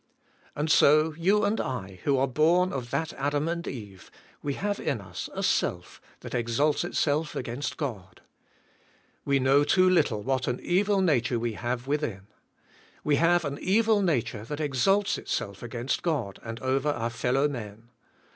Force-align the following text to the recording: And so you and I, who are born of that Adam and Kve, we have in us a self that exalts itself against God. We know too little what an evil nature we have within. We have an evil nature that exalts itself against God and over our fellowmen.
And 0.55 0.71
so 0.71 1.13
you 1.15 1.45
and 1.45 1.61
I, 1.61 1.99
who 2.05 2.17
are 2.17 2.25
born 2.27 2.73
of 2.73 2.89
that 2.89 3.13
Adam 3.13 3.47
and 3.47 3.63
Kve, 3.63 4.09
we 4.41 4.55
have 4.55 4.79
in 4.79 4.99
us 4.99 5.29
a 5.31 5.43
self 5.43 6.01
that 6.21 6.33
exalts 6.33 6.83
itself 6.83 7.35
against 7.35 7.77
God. 7.77 8.21
We 9.25 9.37
know 9.37 9.63
too 9.63 9.87
little 9.87 10.23
what 10.23 10.47
an 10.47 10.59
evil 10.61 11.01
nature 11.01 11.37
we 11.37 11.53
have 11.53 11.85
within. 11.85 12.25
We 13.03 13.17
have 13.17 13.45
an 13.45 13.59
evil 13.61 14.01
nature 14.01 14.43
that 14.43 14.59
exalts 14.59 15.19
itself 15.19 15.61
against 15.61 16.01
God 16.01 16.39
and 16.41 16.59
over 16.61 16.89
our 16.89 17.11
fellowmen. 17.11 17.89